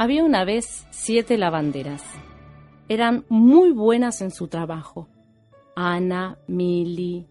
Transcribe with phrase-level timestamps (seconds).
[0.00, 2.04] Había una vez siete lavanderas.
[2.88, 5.08] Eran muy buenas en su trabajo.
[5.74, 7.26] Ana, Mili,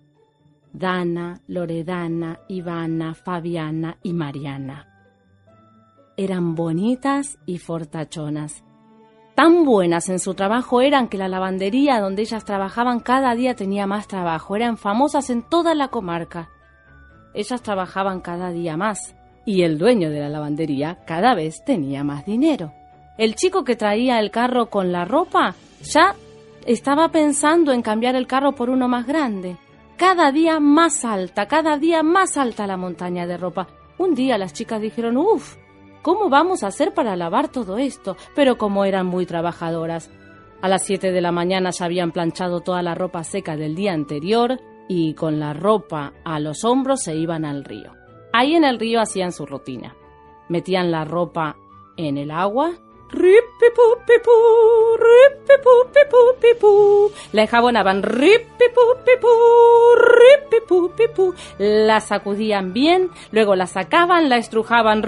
[0.73, 4.85] Dana, Loredana, Ivana, Fabiana y Mariana.
[6.17, 8.65] Eran bonitas y fortachonas.
[9.33, 13.87] Tan buenas en su trabajo eran que la lavandería donde ellas trabajaban cada día tenía
[13.87, 14.57] más trabajo.
[14.57, 16.49] Eran famosas en toda la comarca.
[17.33, 19.16] Ellas trabajaban cada día más
[19.47, 22.73] y el dueño de la lavandería cada vez tenía más dinero.
[23.17, 26.15] El chico que traía el carro con la ropa ya
[26.65, 29.55] estaba pensando en cambiar el carro por uno más grande.
[29.95, 33.69] Cada día más alta, cada día más alta la montaña de ropa.
[33.97, 35.55] Un día las chicas dijeron, uff,
[36.01, 38.17] ¿cómo vamos a hacer para lavar todo esto?
[38.35, 40.11] Pero como eran muy trabajadoras.
[40.61, 43.93] A las siete de la mañana se habían planchado toda la ropa seca del día
[43.93, 44.59] anterior
[44.89, 48.06] y con la ropa a los hombros se iban al río.
[48.33, 49.95] Ahí en el río hacían su rutina.
[50.49, 51.57] Metían la ropa
[51.97, 52.73] en el agua.
[57.31, 58.01] La enjabonaban.
[61.57, 65.03] La sacudían bien, luego la sacaban, la estrujaban.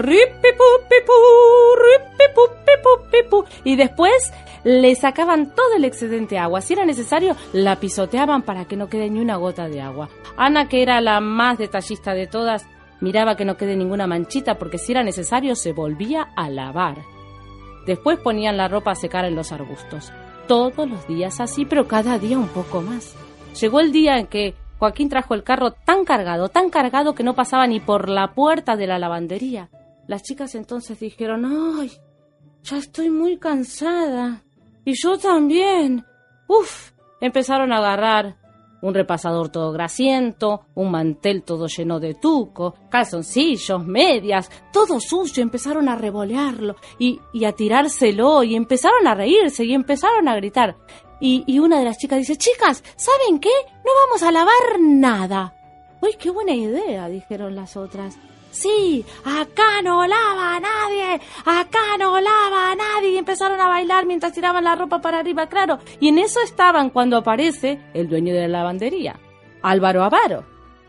[3.64, 4.32] Y después
[4.64, 6.60] le sacaban todo el excedente agua.
[6.60, 10.08] Si era necesario, la pisoteaban para que no quede ni una gota de agua.
[10.36, 12.66] Ana, que era la más detallista de todas,
[13.00, 16.98] Miraba que no quede ninguna manchita porque si era necesario se volvía a lavar.
[17.86, 20.12] Después ponían la ropa a secar en los arbustos.
[20.46, 23.16] Todos los días así, pero cada día un poco más.
[23.60, 27.34] Llegó el día en que Joaquín trajo el carro tan cargado, tan cargado que no
[27.34, 29.70] pasaba ni por la puerta de la lavandería.
[30.06, 31.92] Las chicas entonces dijeron, ¡ay!
[32.64, 34.42] Ya estoy muy cansada.
[34.84, 36.04] Y yo también.
[36.48, 36.92] Uf.
[37.20, 38.36] Empezaron a agarrar
[38.82, 45.88] un repasador todo grasiento, un mantel todo lleno de tuco, calzoncillos, medias, todo sucio, empezaron
[45.88, 50.76] a revolearlo y, y a tirárselo y empezaron a reírse y empezaron a gritar.
[51.20, 53.50] Y, y una de las chicas dice, chicas, ¿saben qué?
[53.84, 55.54] No vamos a lavar nada.
[56.00, 57.08] ¡Uy, qué buena idea!
[57.08, 58.18] dijeron las otras.
[58.50, 63.10] Sí, acá no lava nadie, acá no lava nadie.
[63.12, 65.78] Y empezaron a bailar mientras tiraban la ropa para arriba, claro.
[66.00, 69.18] Y en eso estaban cuando aparece el dueño de la lavandería,
[69.62, 70.44] Álvaro Avaro.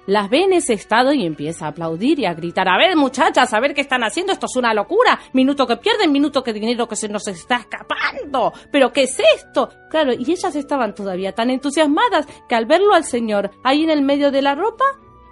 [0.08, 3.54] Las ve en ese estado y empieza a aplaudir y a gritar, a ver muchachas,
[3.54, 6.88] a ver qué están haciendo, esto es una locura, minuto que pierden, minuto que dinero
[6.88, 9.70] que se nos está escapando, pero ¿qué es esto?
[9.92, 14.02] Claro, y ellas estaban todavía tan entusiasmadas que al verlo al señor ahí en el
[14.02, 14.86] medio de la ropa,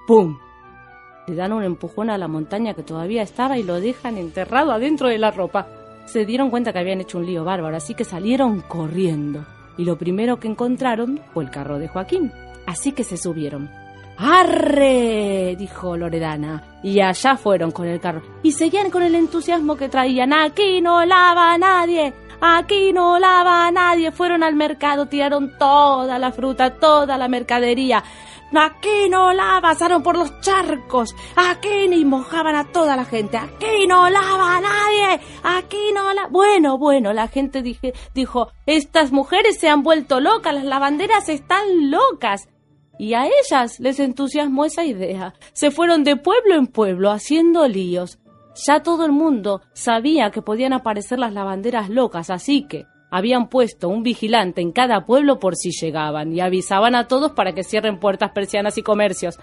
[0.05, 0.37] ¡pum!
[1.29, 5.09] Le dan un empujón a la montaña que todavía estaba y lo dejan enterrado adentro
[5.09, 5.67] de la ropa.
[6.05, 9.45] Se dieron cuenta que habían hecho un lío bárbaro, así que salieron corriendo.
[9.77, 12.31] Y lo primero que encontraron fue el carro de Joaquín.
[12.65, 13.69] Así que se subieron.
[14.17, 15.55] ¡Arre!
[15.57, 16.79] dijo Loredana.
[16.83, 18.23] Y allá fueron con el carro.
[18.41, 20.33] Y seguían con el entusiasmo que traían.
[20.33, 22.11] Aquí no lava nadie.
[22.41, 24.11] Aquí no lava nadie.
[24.11, 28.03] Fueron al mercado, tiraron toda la fruta, toda la mercadería.
[28.53, 31.15] Aquí no la pasaron por los charcos.
[31.35, 33.37] Aquí ni mojaban a toda la gente.
[33.37, 35.19] Aquí no lava nadie.
[35.43, 36.27] Aquí no la.
[36.27, 42.49] Bueno, bueno, la gente dijo, estas mujeres se han vuelto locas, las lavanderas están locas.
[42.97, 45.33] Y a ellas les entusiasmó esa idea.
[45.53, 48.19] Se fueron de pueblo en pueblo haciendo líos.
[48.65, 53.89] Ya todo el mundo sabía que podían aparecer las lavanderas locas, así que habían puesto
[53.89, 57.99] un vigilante en cada pueblo por si llegaban y avisaban a todos para que cierren
[57.99, 59.39] puertas persianas y comercios.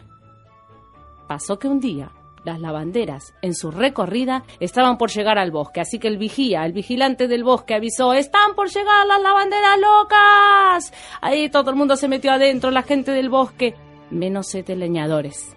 [1.27, 2.13] Pasó que un día
[2.47, 6.73] las lavanderas, en su recorrida, estaban por llegar al bosque, así que el vigía, el
[6.73, 10.93] vigilante del bosque, avisó ¡Están por llegar las lavanderas locas!
[11.21, 13.75] Ahí todo el mundo se metió adentro, la gente del bosque,
[14.11, 15.57] menos siete leñadores,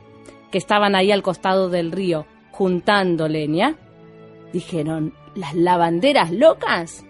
[0.51, 3.75] que estaban ahí al costado del río, juntando leña.
[4.51, 7.05] Dijeron, ¿las lavanderas locas?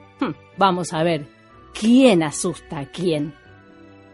[0.59, 1.25] Vamos a ver,
[1.73, 3.33] ¿quién asusta a quién?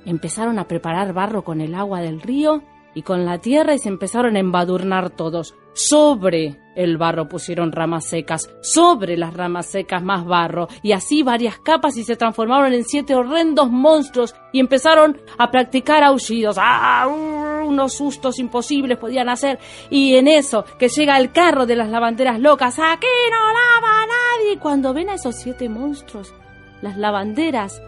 [0.05, 2.61] Empezaron a preparar barro con el agua del río
[2.93, 5.55] y con la tierra y se empezaron a embadurnar todos.
[5.73, 11.57] Sobre el barro pusieron ramas secas, sobre las ramas secas más barro, y así varias
[11.57, 16.57] capas y se transformaron en siete horrendos monstruos y empezaron a practicar aullidos.
[16.59, 17.07] ¡Ah!
[17.07, 19.57] Unos sustos imposibles podían hacer.
[19.89, 24.05] Y en eso, que llega el carro de las lavanderas locas, aquí no lava
[24.37, 24.59] nadie.
[24.59, 26.33] Cuando ven a esos siete monstruos,
[26.81, 27.81] las lavanderas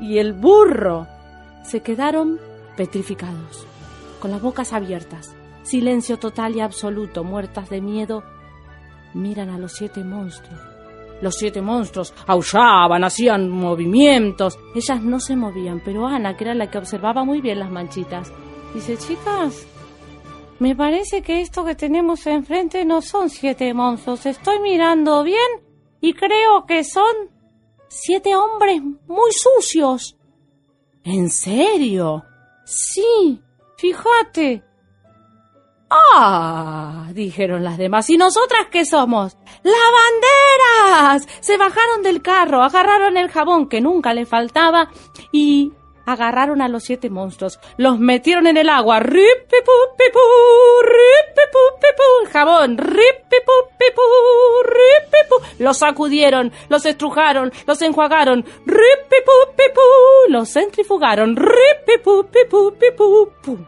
[0.00, 1.06] y el burro
[1.64, 2.38] se quedaron
[2.76, 3.66] petrificados,
[4.20, 8.22] con las bocas abiertas Silencio total y absoluto, muertas de miedo,
[9.14, 10.60] miran a los siete monstruos.
[11.20, 14.56] Los siete monstruos aullaban, hacían movimientos.
[14.76, 18.32] Ellas no se movían, pero Ana, que era la que observaba muy bien las manchitas,
[18.74, 19.66] dice, chicas,
[20.60, 24.24] me parece que esto que tenemos enfrente no son siete monstruos.
[24.24, 25.65] Estoy mirando bien
[26.00, 27.30] y creo que son
[27.88, 30.16] siete hombres muy sucios.
[31.04, 32.24] ¿En serio?
[32.64, 33.40] Sí,
[33.76, 34.62] fíjate.
[35.88, 37.08] ¡Ah!
[37.12, 38.10] dijeron las demás.
[38.10, 39.36] ¿Y nosotras qué somos?
[39.62, 41.28] ¡Lavanderas!
[41.40, 44.90] Se bajaron del carro, agarraron el jabón que nunca le faltaba
[45.30, 45.72] y
[46.06, 49.70] agarraron a los siete monstruos, los metieron en el agua, rip pipu,
[52.32, 53.52] jabón, pipu,
[55.58, 58.44] los sacudieron, los estrujaron, los enjuagaron,
[60.28, 61.34] los centrifugaron,
[62.80, 63.58] pipu,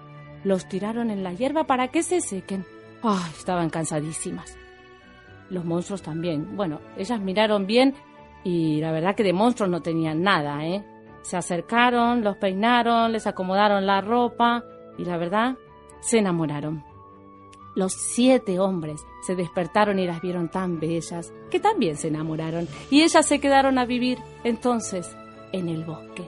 [0.45, 2.65] los tiraron en la hierba para que se sequen.
[3.03, 3.33] ¡Ay!
[3.37, 4.57] estaban cansadísimas.
[5.51, 6.57] Los monstruos también.
[6.57, 7.95] Bueno, ellas miraron bien
[8.45, 10.85] y la verdad que de monstruos no tenían nada, ¿eh?
[11.29, 14.65] Se acercaron, los peinaron, les acomodaron la ropa
[14.97, 15.57] y la verdad,
[16.01, 16.83] se enamoraron.
[17.75, 23.03] Los siete hombres se despertaron y las vieron tan bellas que también se enamoraron y
[23.03, 25.15] ellas se quedaron a vivir entonces
[25.53, 26.27] en el bosque.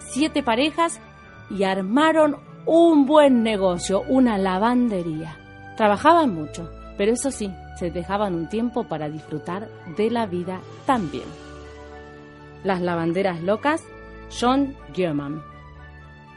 [0.00, 1.00] Siete parejas
[1.48, 2.36] y armaron
[2.66, 5.38] un buen negocio, una lavandería.
[5.78, 11.24] Trabajaban mucho, pero eso sí, se dejaban un tiempo para disfrutar de la vida también.
[12.64, 13.82] Las lavanderas locas,
[14.40, 15.42] John German.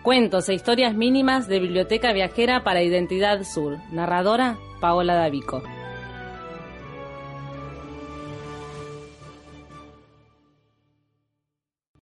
[0.04, 3.78] Cuentos e historias mínimas de Biblioteca Viajera para Identidad Sur.
[3.92, 5.64] Narradora, Paola Davico.